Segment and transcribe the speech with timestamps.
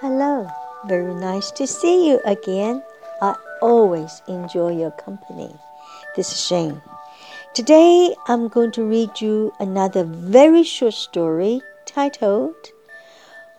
[0.00, 0.48] Hello,
[0.86, 2.82] very nice to see you again.
[3.22, 5.54] I always enjoy your company.
[6.14, 6.82] This is Shane.
[7.54, 12.54] Today I'm going to read you another very short story titled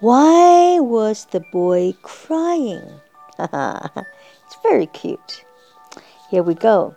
[0.00, 3.00] Why Was the Boy Crying?
[3.38, 5.44] it's very cute.
[6.30, 6.94] Here we go.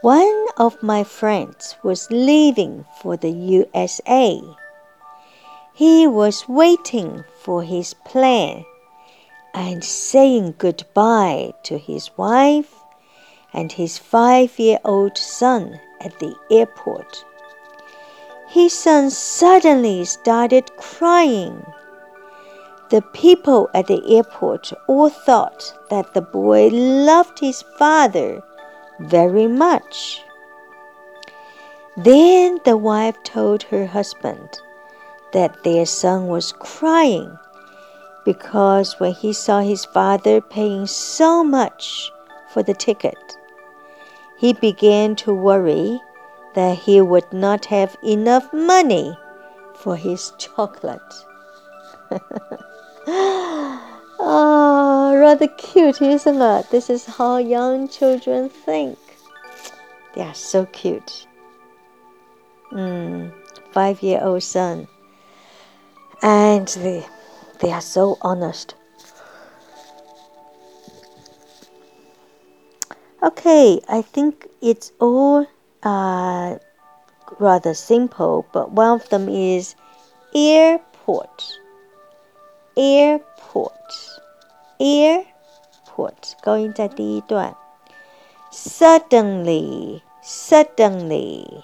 [0.00, 4.42] One of my friends was leaving for the USA.
[5.76, 8.64] He was waiting for his plane
[9.52, 12.76] and saying goodbye to his wife
[13.52, 17.24] and his five year old son at the airport.
[18.46, 21.66] His son suddenly started crying.
[22.90, 28.44] The people at the airport all thought that the boy loved his father
[29.00, 30.22] very much.
[31.96, 34.60] Then the wife told her husband
[35.34, 37.36] that their son was crying
[38.24, 42.10] because when he saw his father paying so much
[42.48, 43.18] for the ticket,
[44.38, 46.00] he began to worry
[46.54, 49.16] that he would not have enough money
[49.74, 51.00] for his chocolate.
[54.18, 56.70] oh, rather cute, isn't it?
[56.70, 58.98] This is how young children think.
[60.14, 61.26] They are so cute.
[62.72, 63.32] Mm,
[63.72, 64.86] five year old son
[66.23, 67.05] And they,
[67.59, 68.75] they are so honest.
[73.21, 75.45] Okay, I think it's all
[75.83, 76.55] uh,
[77.39, 79.75] rather simple, but one of them is
[80.33, 81.59] airport.
[82.77, 83.73] Airport.
[84.79, 86.35] Airport.
[86.41, 87.55] 高音在第一段。
[88.51, 91.63] Suddenly, suddenly.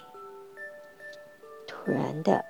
[1.68, 2.49] 突然的。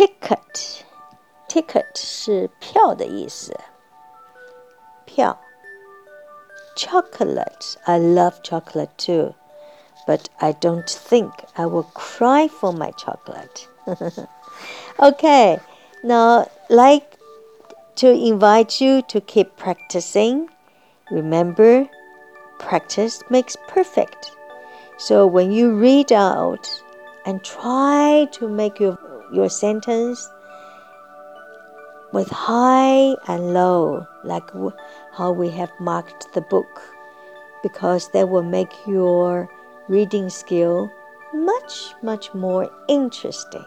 [0.00, 0.82] Ticket,
[1.48, 3.58] ticket 是票的意思。
[5.04, 5.38] 票。
[6.76, 7.76] chocolate.
[7.86, 9.34] I love chocolate too,
[10.06, 13.66] but I don't think I will cry for my chocolate.
[15.00, 15.58] okay,
[16.04, 17.16] now, like
[17.96, 20.48] to invite you to keep practicing.
[21.10, 21.88] Remember,
[22.58, 24.32] practice makes perfect.
[24.98, 26.68] So when you read out
[27.24, 28.98] and try to make your,
[29.31, 30.29] your sentence
[32.11, 34.49] with high and low, like
[35.13, 36.81] how we have marked the book,
[37.63, 39.49] because that will make your
[39.87, 40.91] reading skill
[41.33, 43.63] much, much more interesting.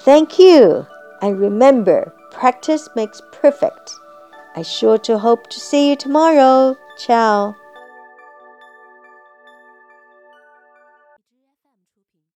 [0.00, 0.86] Thank you,
[1.22, 3.92] and remember, practice makes perfect.
[4.56, 6.76] I sure to hope to see you tomorrow.
[6.98, 7.54] Ciao.